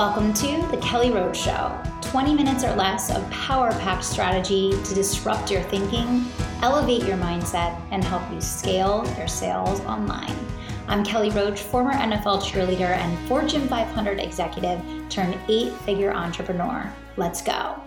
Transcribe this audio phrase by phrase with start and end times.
[0.00, 4.94] Welcome to the Kelly Roach Show 20 minutes or less of power packed strategy to
[4.94, 6.24] disrupt your thinking,
[6.62, 10.34] elevate your mindset, and help you scale your sales online.
[10.88, 16.90] I'm Kelly Roach, former NFL cheerleader and Fortune 500 executive turned eight figure entrepreneur.
[17.18, 17.78] Let's go.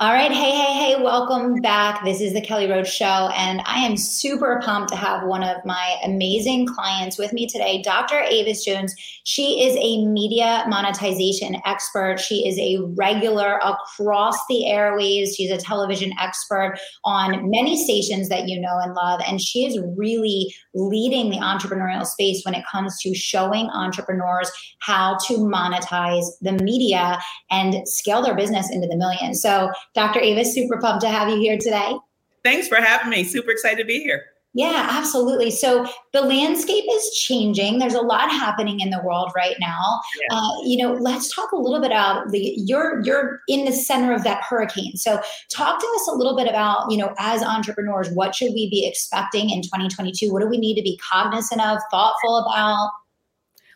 [0.00, 0.32] All right.
[0.32, 2.04] Hey, hey, hey, welcome back.
[2.04, 5.64] This is the Kelly Roach Show, and I am super pumped to have one of
[5.64, 8.18] my amazing clients with me today, Dr.
[8.18, 8.92] Avis Jones.
[9.22, 12.18] She is a media monetization expert.
[12.18, 15.36] She is a regular across the airwaves.
[15.36, 19.78] She's a television expert on many stations that you know and love, and she is
[19.96, 26.52] really leading the entrepreneurial space when it comes to showing entrepreneurs how to monetize the
[26.64, 27.16] media
[27.52, 29.40] and scale their business into the millions.
[29.40, 30.20] So, Dr.
[30.20, 31.96] Avis, super pumped to have you here today.
[32.42, 33.24] Thanks for having me.
[33.24, 34.24] Super excited to be here.
[34.56, 35.50] Yeah, absolutely.
[35.50, 37.80] So the landscape is changing.
[37.80, 40.00] There's a lot happening in the world right now.
[40.20, 40.38] Yeah.
[40.38, 44.14] Uh, you know, let's talk a little bit about the you're you're in the center
[44.14, 44.96] of that hurricane.
[44.96, 45.20] So
[45.50, 48.86] talk to us a little bit about you know as entrepreneurs, what should we be
[48.86, 50.32] expecting in 2022?
[50.32, 52.90] What do we need to be cognizant of, thoughtful about?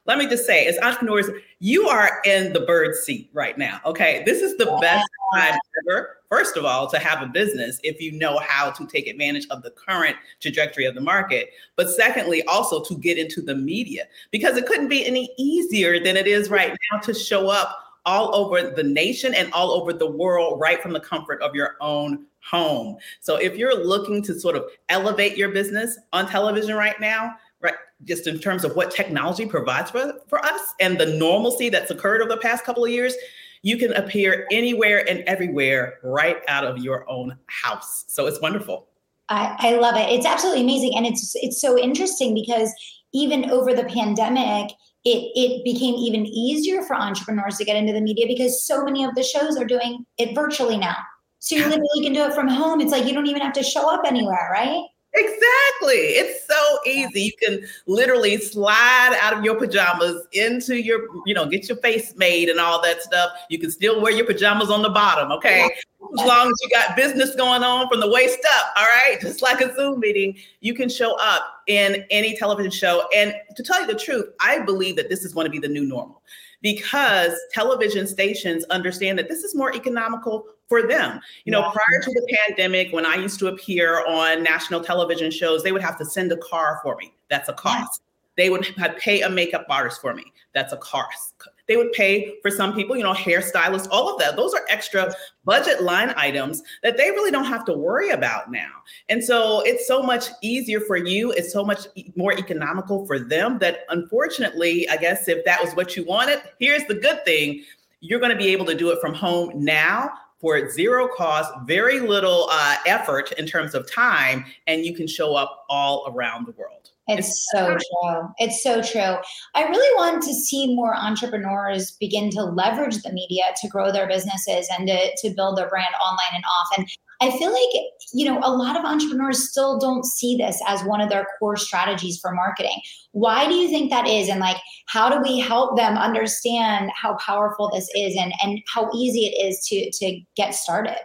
[0.08, 1.28] Let me just say, as entrepreneurs,
[1.60, 3.78] you are in the bird seat right now.
[3.84, 4.22] Okay.
[4.24, 5.54] This is the best time
[5.86, 9.46] ever, first of all, to have a business if you know how to take advantage
[9.50, 11.50] of the current trajectory of the market.
[11.76, 16.16] But secondly, also to get into the media because it couldn't be any easier than
[16.16, 20.10] it is right now to show up all over the nation and all over the
[20.10, 22.96] world right from the comfort of your own home.
[23.20, 27.74] So if you're looking to sort of elevate your business on television right now, right
[28.04, 32.20] just in terms of what technology provides for, for us and the normalcy that's occurred
[32.20, 33.14] over the past couple of years
[33.62, 38.04] you can appear anywhere and everywhere right out of your own house.
[38.08, 38.88] So it's wonderful.
[39.28, 40.08] I, I love it.
[40.10, 40.92] It's absolutely amazing.
[40.96, 42.72] And it's it's so interesting because
[43.12, 44.70] even over the pandemic
[45.04, 49.04] it, it became even easier for entrepreneurs to get into the media because so many
[49.04, 50.96] of the shows are doing it virtually now.
[51.38, 52.80] So you literally can do it from home.
[52.80, 54.82] It's like you don't even have to show up anywhere right
[55.18, 55.96] Exactly.
[56.16, 57.22] It's so easy.
[57.22, 62.14] You can literally slide out of your pajamas into your, you know, get your face
[62.16, 63.32] made and all that stuff.
[63.50, 65.64] You can still wear your pajamas on the bottom, okay?
[65.64, 69.18] As long as you got business going on from the waist up, all right?
[69.20, 73.08] Just like a Zoom meeting, you can show up in any television show.
[73.14, 75.68] And to tell you the truth, I believe that this is going to be the
[75.68, 76.22] new normal
[76.62, 81.20] because television stations understand that this is more economical for them.
[81.44, 85.62] You know, prior to the pandemic, when I used to appear on national television shows,
[85.62, 87.14] they would have to send a car for me.
[87.30, 88.02] That's a cost.
[88.38, 88.64] They would
[88.98, 90.32] pay a makeup artist for me.
[90.54, 91.34] That's a cost.
[91.66, 94.36] They would pay for some people, you know, hairstylists, all of that.
[94.36, 95.12] Those are extra
[95.44, 98.70] budget line items that they really don't have to worry about now.
[99.08, 101.32] And so it's so much easier for you.
[101.32, 105.96] It's so much more economical for them that unfortunately, I guess if that was what
[105.96, 107.64] you wanted, here's the good thing
[108.00, 110.10] you're going to be able to do it from home now
[110.40, 115.34] for zero cost, very little uh, effort in terms of time, and you can show
[115.34, 116.90] up all around the world.
[117.08, 118.28] It's so true.
[118.38, 119.16] It's so true.
[119.54, 124.06] I really want to see more entrepreneurs begin to leverage the media to grow their
[124.06, 126.78] businesses and to, to build their brand online and off.
[126.78, 126.86] And
[127.20, 127.84] I feel like,
[128.14, 131.56] you know, a lot of entrepreneurs still don't see this as one of their core
[131.56, 132.80] strategies for marketing.
[133.10, 134.28] Why do you think that is?
[134.28, 138.88] And like, how do we help them understand how powerful this is and, and how
[138.94, 140.98] easy it is to, to get started?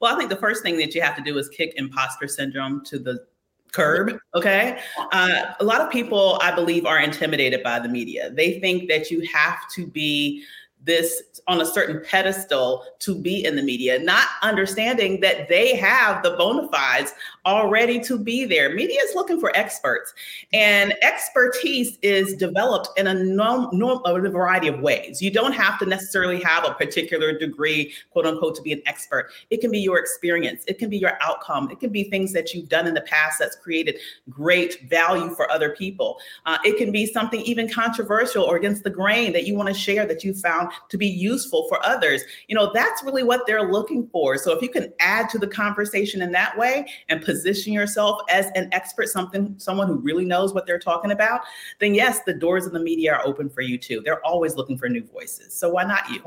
[0.00, 2.84] Well, I think the first thing that you have to do is kick imposter syndrome
[2.84, 3.26] to the
[3.72, 4.18] curb.
[4.34, 4.80] Okay.
[5.12, 8.30] Uh, a lot of people, I believe, are intimidated by the media.
[8.30, 10.42] They think that you have to be
[10.84, 16.22] this on a certain pedestal to be in the media, not understanding that they have
[16.22, 17.12] the bona fides
[17.44, 18.74] already to be there.
[18.74, 20.14] Media is looking for experts,
[20.52, 25.20] and expertise is developed in a, norm, norm, a variety of ways.
[25.20, 29.30] You don't have to necessarily have a particular degree, quote unquote, to be an expert.
[29.50, 32.54] It can be your experience, it can be your outcome, it can be things that
[32.54, 33.96] you've done in the past that's created
[34.28, 36.18] great value for other people.
[36.46, 39.74] Uh, it can be something even controversial or against the grain that you want to
[39.74, 42.22] share that you found to be useful for others.
[42.48, 44.36] You know, that's really what they're looking for.
[44.38, 48.46] So if you can add to the conversation in that way and position yourself as
[48.54, 51.42] an expert, something someone who really knows what they're talking about,
[51.78, 54.00] then yes, the doors of the media are open for you too.
[54.04, 55.54] They're always looking for new voices.
[55.54, 56.22] So why not you?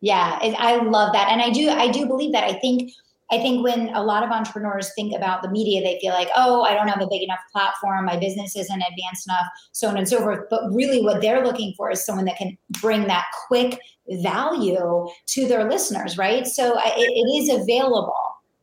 [0.00, 1.28] Yeah, I love that.
[1.30, 2.44] And I do I do believe that.
[2.44, 2.92] I think
[3.30, 6.62] I think when a lot of entrepreneurs think about the media, they feel like, oh,
[6.62, 10.08] I don't have a big enough platform, my business isn't advanced enough, so on and
[10.08, 10.44] so forth.
[10.48, 13.80] But really, what they're looking for is someone that can bring that quick
[14.22, 16.46] value to their listeners, right?
[16.46, 18.14] So it, it is available,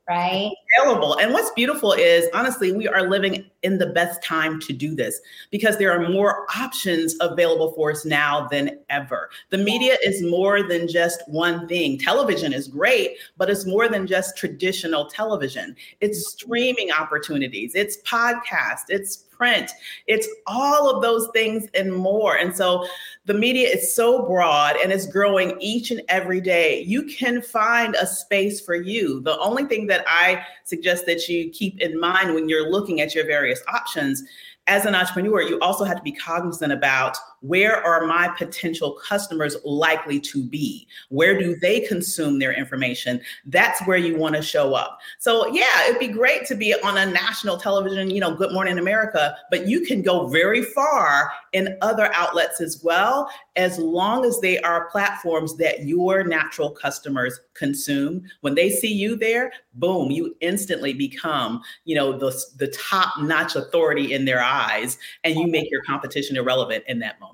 [0.08, 0.52] right?
[0.78, 1.18] Available.
[1.18, 5.20] And what's beautiful is honestly, we are living in the best time to do this
[5.52, 9.30] because there are more options available for us now than ever.
[9.50, 11.98] The media is more than just one thing.
[11.98, 15.76] Television is great, but it's more than just traditional television.
[16.02, 19.72] It's streaming opportunities, it's podcast, it's print.
[20.08, 22.38] It's all of those things and more.
[22.38, 22.88] And so
[23.26, 26.84] the media is so broad and it's growing each and every day.
[26.84, 29.22] You can find a space for you.
[29.22, 33.14] The only thing that I suggest that you keep in mind when you're looking at
[33.14, 34.24] your various options.
[34.68, 39.58] As an entrepreneur, you also have to be cognizant about where are my potential customers
[39.66, 40.88] likely to be?
[41.10, 43.20] Where do they consume their information?
[43.46, 45.00] That's where you want to show up.
[45.20, 48.80] So, yeah, it'd be great to be on a national television, you know, Good Morning
[48.80, 54.40] America, but you can go very far in other outlets as well, as long as
[54.40, 58.24] they are platforms that your natural customers consume.
[58.40, 63.58] When they see you there, boom, you instantly become, you know, the, the top notch
[63.58, 67.33] authority in their eyes, and you make your competition irrelevant in that moment.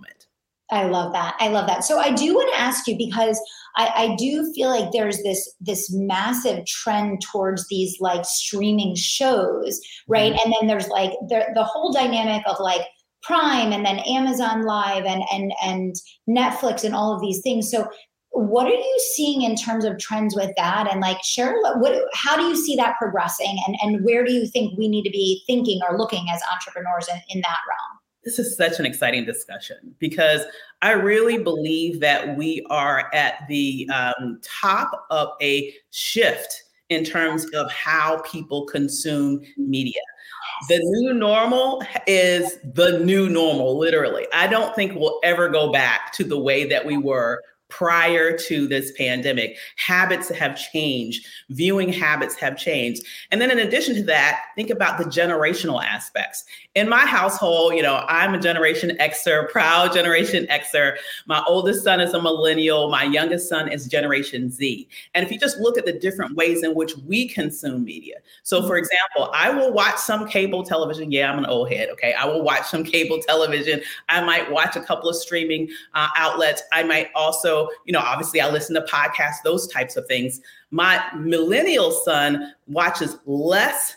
[0.72, 1.36] I love that.
[1.40, 1.84] I love that.
[1.84, 3.42] So I do want to ask you because
[3.76, 9.80] I, I, do feel like there's this this massive trend towards these like streaming shows,
[10.08, 10.34] right?
[10.34, 10.42] Mm-hmm.
[10.46, 12.82] And then there's like the the whole dynamic of like
[13.24, 15.96] Prime and then Amazon Live and and and
[16.30, 17.70] Netflix and all of these things.
[17.72, 17.90] So
[18.32, 22.38] what are you seeing in terms of trends with that and like share what how
[22.38, 25.44] do you see that progressing and and where do you think we need to be
[25.48, 29.96] thinking or looking as entrepreneurs in, in that realm this is such an exciting discussion
[30.00, 30.42] because
[30.82, 37.46] I really believe that we are at the um, top of a shift in terms
[37.54, 40.02] of how people consume media.
[40.68, 44.28] The new normal is the new normal, literally.
[44.34, 48.68] I don't think we'll ever go back to the way that we were prior to
[48.68, 49.56] this pandemic.
[49.78, 53.04] Habits have changed, viewing habits have changed.
[53.32, 56.44] And then, in addition to that, think about the generational aspects.
[56.76, 60.98] In my household, you know, I'm a Generation Xer, proud Generation Xer.
[61.26, 64.88] My oldest son is a millennial, my youngest son is Generation Z.
[65.16, 68.18] And if you just look at the different ways in which we consume media.
[68.44, 71.12] So, for example, I will watch some cable television.
[71.12, 72.14] Yeah, I'm an old head, okay?
[72.14, 73.82] I will watch some cable television.
[74.08, 76.62] I might watch a couple of streaming uh, outlets.
[76.72, 80.42] I might also you know, obviously I listen to podcasts, those types of things.
[80.72, 83.96] My millennial son watches less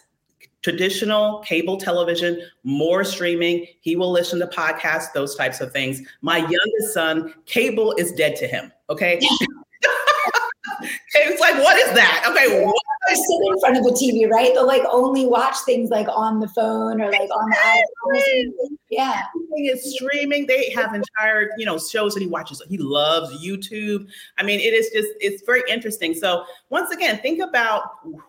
[0.62, 3.66] traditional cable television, more streaming.
[3.80, 6.00] He will listen to podcasts, those types of things.
[6.22, 8.72] My youngest son, cable is dead to him.
[8.88, 9.18] Okay.
[11.14, 12.26] it's like, what is that?
[12.30, 12.74] Okay, what
[13.08, 14.52] they sit in front of the TV, right?
[14.54, 18.76] They'll like only watch things like on the phone or like on the iPhone.
[18.92, 19.22] Yeah.
[19.34, 20.46] Everything is streaming.
[20.46, 22.60] They have entire, you know, shows that he watches.
[22.68, 24.06] He loves YouTube.
[24.36, 26.12] I mean, it is just, it's very interesting.
[26.12, 27.84] So once again, think about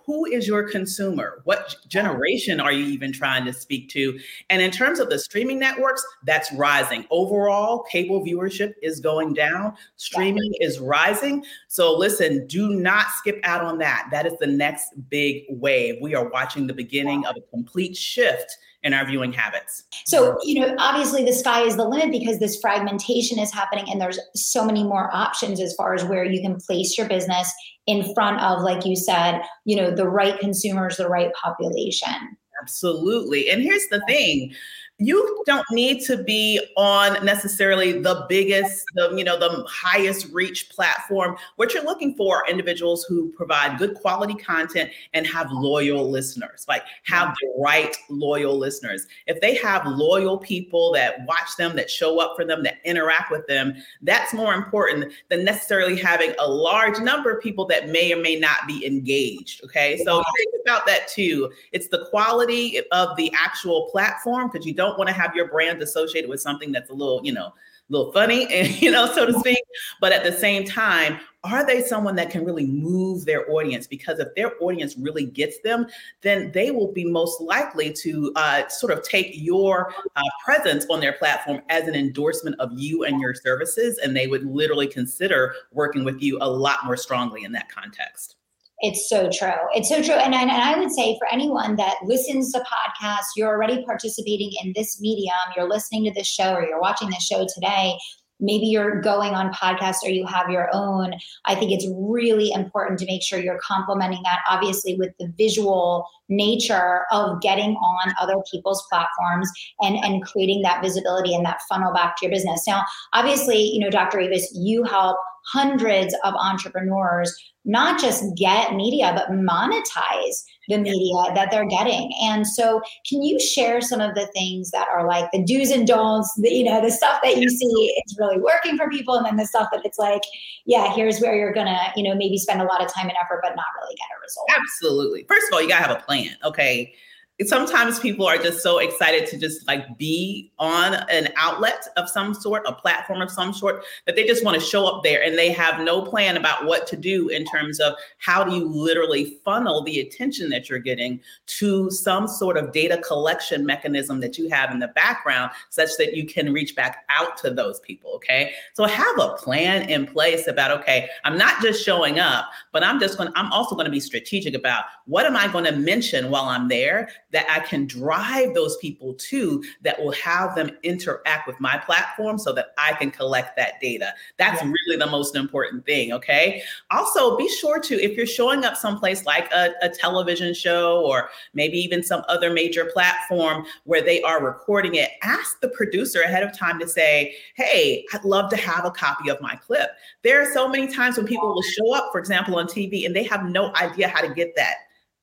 [0.05, 1.41] who is your consumer?
[1.43, 4.17] What generation are you even trying to speak to?
[4.49, 7.05] And in terms of the streaming networks, that's rising.
[7.09, 9.75] Overall, cable viewership is going down.
[9.97, 11.43] Streaming is rising.
[11.67, 14.07] So listen, do not skip out on that.
[14.11, 15.95] That is the next big wave.
[15.99, 19.83] We are watching the beginning of a complete shift in our viewing habits.
[20.05, 23.99] So, you know, obviously the sky is the limit because this fragmentation is happening and
[23.99, 27.51] there's so many more options as far as where you can place your business
[27.87, 32.37] in front of like you said, you know, the right consumers, the right population.
[32.61, 33.49] Absolutely.
[33.49, 34.53] And here's the thing
[34.99, 40.69] you don't need to be on necessarily the biggest the you know the highest reach
[40.69, 41.35] platform.
[41.55, 46.65] What you're looking for are individuals who provide good quality content and have loyal listeners
[46.67, 49.07] like have the right loyal listeners.
[49.25, 53.31] If they have loyal people that watch them that show up for them that interact
[53.31, 58.13] with them that's more important than necessarily having a large number of people that may
[58.13, 60.01] or may not be engaged okay?
[60.05, 61.51] So think about that too.
[61.71, 65.47] It's the quality of the actual platform because you don't don't want to have your
[65.47, 67.53] brand associated with something that's a little, you know, a
[67.89, 69.63] little funny and you know, so to speak.
[70.01, 73.85] But at the same time, are they someone that can really move their audience?
[73.85, 75.87] Because if their audience really gets them,
[76.21, 81.01] then they will be most likely to uh, sort of take your uh, presence on
[81.01, 83.97] their platform as an endorsement of you and your services.
[83.97, 88.37] And they would literally consider working with you a lot more strongly in that context.
[88.83, 89.53] It's so true.
[89.73, 90.15] It's so true.
[90.15, 94.73] And, and, I would say for anyone that listens to podcasts, you're already participating in
[94.75, 97.95] this medium, you're listening to this show or you're watching this show today,
[98.41, 101.13] maybe you're going on podcasts or you have your own
[101.45, 106.05] i think it's really important to make sure you're complementing that obviously with the visual
[106.29, 109.49] nature of getting on other people's platforms
[109.81, 113.79] and and creating that visibility and that funnel back to your business now obviously you
[113.79, 117.35] know dr Avis you help hundreds of entrepreneurs
[117.65, 122.11] not just get media but monetize the media that they're getting.
[122.23, 125.85] And so, can you share some of the things that are like the do's and
[125.85, 129.25] don'ts, the, you know, the stuff that you see is really working for people, and
[129.25, 130.21] then the stuff that it's like,
[130.65, 133.41] yeah, here's where you're gonna, you know, maybe spend a lot of time and effort,
[133.43, 134.47] but not really get a result.
[134.55, 135.25] Absolutely.
[135.27, 136.35] First of all, you gotta have a plan.
[136.43, 136.93] Okay
[137.41, 142.33] sometimes people are just so excited to just like be on an outlet of some
[142.33, 145.37] sort, a platform of some sort, that they just want to show up there and
[145.37, 149.39] they have no plan about what to do in terms of how do you literally
[149.43, 154.47] funnel the attention that you're getting to some sort of data collection mechanism that you
[154.49, 158.11] have in the background such that you can reach back out to those people.
[158.11, 158.53] Okay.
[158.73, 162.99] So have a plan in place about, okay, I'm not just showing up, but I'm
[162.99, 166.29] just going I'm also going to be strategic about what am I going to mention
[166.29, 171.47] while I'm there that I can drive those people to that will have them interact
[171.47, 174.13] with my platform so that I can collect that data.
[174.37, 174.71] That's yeah.
[174.71, 176.13] really the most important thing.
[176.13, 176.63] Okay.
[176.91, 181.29] Also, be sure to, if you're showing up someplace like a, a television show or
[181.53, 186.43] maybe even some other major platform where they are recording it, ask the producer ahead
[186.43, 189.89] of time to say, Hey, I'd love to have a copy of my clip.
[190.21, 193.15] There are so many times when people will show up, for example, on TV and
[193.15, 194.75] they have no idea how to get that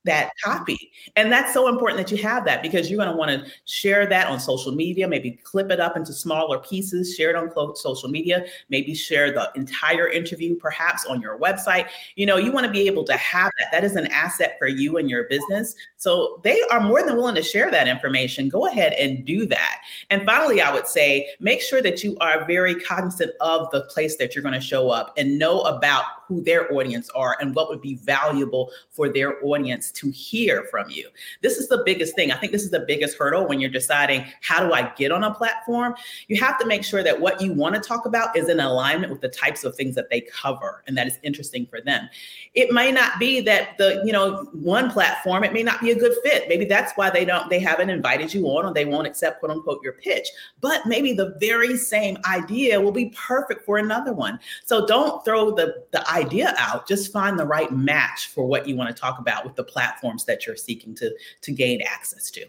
[0.03, 0.91] that copy.
[1.15, 4.05] And that's so important that you have that because you're going to want to share
[4.07, 8.09] that on social media, maybe clip it up into smaller pieces, share it on social
[8.09, 11.87] media, maybe share the entire interview perhaps on your website.
[12.15, 13.67] You know, you want to be able to have that.
[13.71, 15.75] That is an asset for you and your business.
[16.01, 18.49] So they are more than willing to share that information.
[18.49, 19.81] Go ahead and do that.
[20.09, 24.17] And finally, I would say make sure that you are very cognizant of the place
[24.17, 27.69] that you're going to show up and know about who their audience are and what
[27.69, 31.07] would be valuable for their audience to hear from you.
[31.41, 32.31] This is the biggest thing.
[32.31, 35.23] I think this is the biggest hurdle when you're deciding how do I get on
[35.23, 35.93] a platform.
[36.29, 39.11] You have to make sure that what you want to talk about is in alignment
[39.11, 42.09] with the types of things that they cover and that is interesting for them.
[42.55, 45.95] It may not be that the, you know, one platform, it may not be a
[45.95, 46.49] good fit.
[46.49, 49.51] Maybe that's why they don't, they haven't invited you on or they won't accept quote
[49.51, 50.27] unquote your pitch.
[50.59, 54.39] But maybe the very same idea will be perfect for another one.
[54.65, 58.67] So don't throw the, the idea idea out just find the right match for what
[58.67, 62.31] you want to talk about with the platforms that you're seeking to to gain access
[62.31, 62.45] to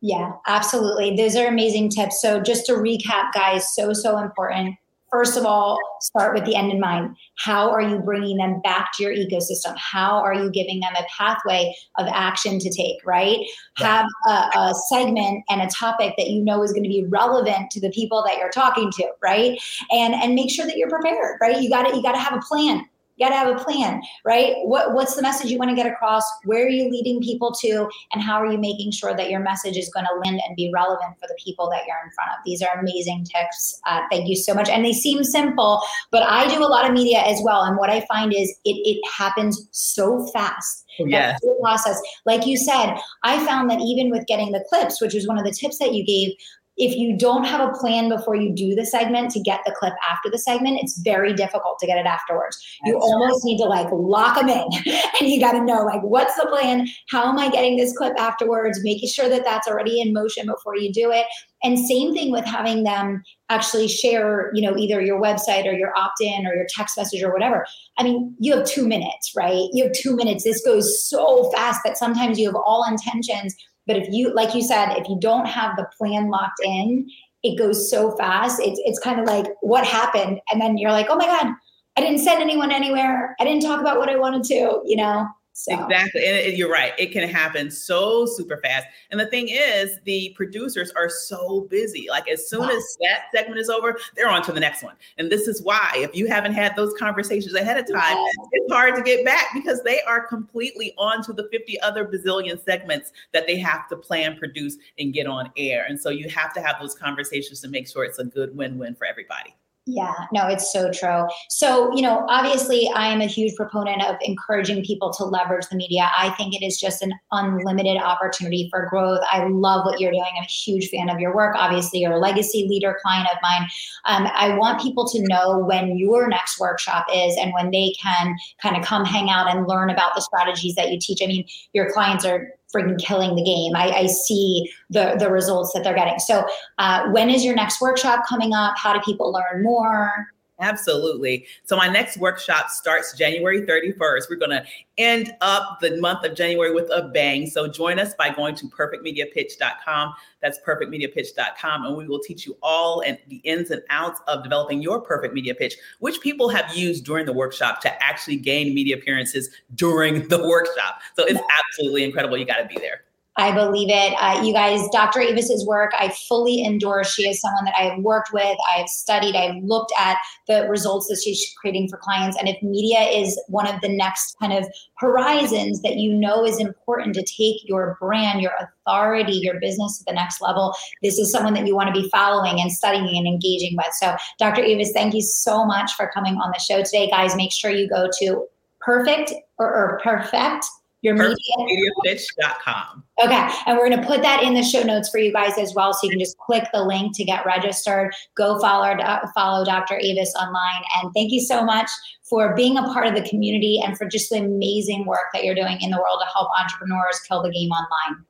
[0.00, 4.74] yeah absolutely those are amazing tips so just to recap guys so so important
[5.12, 7.14] first of all, start with the end in mind.
[7.36, 9.76] How are you bringing them back to your ecosystem?
[9.76, 13.38] How are you giving them a pathway of action to take, right?
[13.76, 17.70] Have a, a, segment and a topic that you know is going to be relevant
[17.70, 19.60] to the people that you're talking to, right?
[19.90, 21.60] And and make sure that you're prepared, right?
[21.60, 22.86] You got to you got to have a plan
[23.22, 24.54] you got to have a plan, right?
[24.64, 26.24] What, what's the message you want to get across?
[26.44, 27.88] Where are you leading people to?
[28.12, 30.70] And how are you making sure that your message is going to land and be
[30.74, 32.38] relevant for the people that you're in front of?
[32.44, 33.80] These are amazing tips.
[33.86, 34.68] Uh, thank you so much.
[34.68, 37.62] And they seem simple, but I do a lot of media as well.
[37.62, 40.84] And what I find is it, it happens so fast.
[40.98, 41.36] Yeah.
[41.60, 42.00] Process.
[42.26, 45.44] Like you said, I found that even with getting the clips, which was one of
[45.44, 46.36] the tips that you gave,
[46.76, 49.92] if you don't have a plan before you do the segment to get the clip
[50.10, 52.58] after the segment, it's very difficult to get it afterwards.
[52.82, 53.50] That's you almost right.
[53.50, 54.68] need to like lock them in
[55.20, 56.88] and you got to know like what's the plan?
[57.10, 58.80] How am I getting this clip afterwards?
[58.82, 61.26] Making sure that that's already in motion before you do it.
[61.62, 65.96] And same thing with having them actually share, you know, either your website or your
[65.96, 67.66] opt-in or your text message or whatever.
[67.98, 69.68] I mean, you have 2 minutes, right?
[69.72, 70.42] You have 2 minutes.
[70.42, 73.54] This goes so fast that sometimes you have all intentions
[73.86, 77.08] but if you, like you said, if you don't have the plan locked in,
[77.42, 78.60] it goes so fast.
[78.60, 81.52] It's it's kind of like what happened, and then you're like, oh my god,
[81.96, 83.34] I didn't send anyone anywhere.
[83.40, 84.80] I didn't talk about what I wanted to.
[84.84, 85.26] You know.
[85.54, 85.84] So.
[85.84, 86.24] Exactly.
[86.24, 86.92] And it, you're right.
[86.98, 88.86] It can happen so super fast.
[89.10, 92.06] And the thing is, the producers are so busy.
[92.08, 92.70] Like as soon wow.
[92.70, 94.94] as that segment is over, they're on to the next one.
[95.18, 98.44] And this is why, if you haven't had those conversations ahead of time, yeah.
[98.52, 102.62] it's hard to get back because they are completely on to the 50 other bazillion
[102.64, 105.84] segments that they have to plan, produce, and get on air.
[105.86, 108.78] And so you have to have those conversations to make sure it's a good win
[108.78, 109.54] win for everybody.
[109.84, 111.26] Yeah, no, it's so true.
[111.48, 115.76] So, you know, obviously, I am a huge proponent of encouraging people to leverage the
[115.76, 116.08] media.
[116.16, 119.18] I think it is just an unlimited opportunity for growth.
[119.28, 120.22] I love what you're doing.
[120.36, 121.56] I'm a huge fan of your work.
[121.58, 123.68] Obviously, you're a legacy leader client of mine.
[124.04, 128.36] Um, I want people to know when your next workshop is and when they can
[128.62, 131.18] kind of come hang out and learn about the strategies that you teach.
[131.20, 133.74] I mean, your clients are freaking killing the game.
[133.76, 136.18] I, I see the the results that they're getting.
[136.18, 136.44] So,
[136.78, 138.74] uh, when is your next workshop coming up?
[138.76, 140.31] How do people learn more?
[140.62, 141.44] Absolutely.
[141.64, 144.30] So my next workshop starts January 31st.
[144.30, 144.64] We're going to
[144.96, 147.50] end up the month of January with a bang.
[147.50, 150.14] So join us by going to perfectmediapitch.com.
[150.40, 151.84] That's perfectmediapitch.com.
[151.84, 155.34] And we will teach you all and the ins and outs of developing your perfect
[155.34, 160.28] media pitch, which people have used during the workshop to actually gain media appearances during
[160.28, 161.00] the workshop.
[161.16, 162.38] So it's absolutely incredible.
[162.38, 163.02] You got to be there.
[163.36, 164.14] I believe it.
[164.20, 165.20] Uh, you guys, Dr.
[165.20, 167.14] Avis's work, I fully endorse.
[167.14, 170.68] She is someone that I have worked with, I have studied, I've looked at the
[170.68, 172.36] results that she's creating for clients.
[172.36, 174.66] And if media is one of the next kind of
[174.98, 180.04] horizons that you know is important to take your brand, your authority, your business to
[180.06, 183.26] the next level, this is someone that you want to be following and studying and
[183.26, 183.94] engaging with.
[183.94, 184.62] So, Dr.
[184.62, 187.08] Avis, thank you so much for coming on the show today.
[187.08, 188.46] Guys, make sure you go to
[188.82, 190.66] perfect or, or perfect
[191.02, 191.36] your media.
[191.58, 193.04] Mediapitch.com.
[193.22, 193.48] Okay.
[193.66, 195.92] And we're going to put that in the show notes for you guys as well.
[195.92, 198.14] So you can just click the link to get registered.
[198.36, 199.98] Go follow, uh, follow Dr.
[200.00, 200.82] Avis online.
[200.96, 201.90] And thank you so much
[202.22, 205.54] for being a part of the community and for just the amazing work that you're
[205.54, 208.24] doing in the world to help entrepreneurs kill the game online.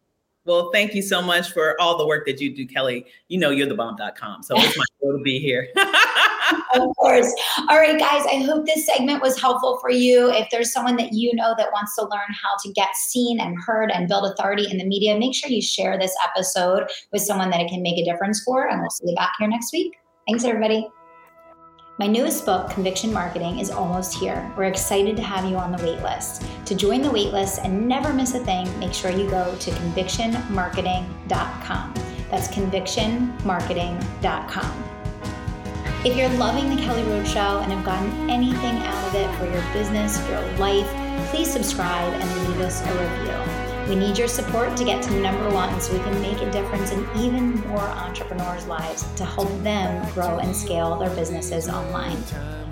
[0.45, 3.07] Well, thank you so much for all the work that you do, Kelly.
[3.29, 4.43] You know you're the bomb.com.
[4.43, 5.69] So it's my joy to be here.
[6.75, 7.33] of course.
[7.69, 10.31] All right, guys, I hope this segment was helpful for you.
[10.31, 13.57] If there's someone that you know that wants to learn how to get seen and
[13.61, 17.51] heard and build authority in the media, make sure you share this episode with someone
[17.51, 18.69] that it can make a difference for.
[18.69, 19.97] And we'll see you back here next week.
[20.27, 20.89] Thanks, everybody.
[21.99, 24.51] My newest book, Conviction Marketing, is almost here.
[24.57, 26.43] We're excited to have you on the waitlist.
[26.65, 31.95] To join the waitlist and never miss a thing, make sure you go to convictionmarketing.com.
[32.31, 35.02] That's convictionmarketing.com.
[36.05, 39.45] If you're loving the Kelly Roach Show and have gotten anything out of it for
[39.45, 40.89] your business, your life,
[41.31, 43.89] please subscribe and leave us a review.
[43.89, 46.91] We need your support to get to number one so we can make a difference
[46.91, 52.17] in even more entrepreneurs' lives to help them grow and scale their businesses online.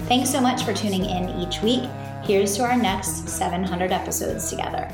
[0.08, 1.88] Thanks so much for tuning in each week.
[2.24, 4.90] Here's to our next 700 episodes together.